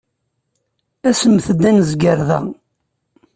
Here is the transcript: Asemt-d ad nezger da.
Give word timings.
Asemt-d 1.09 1.61
ad 1.69 1.73
nezger 1.77 2.19
da. 2.27 2.39